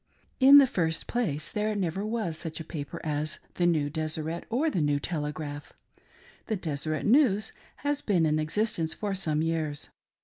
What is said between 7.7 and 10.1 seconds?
has been in existence for some years.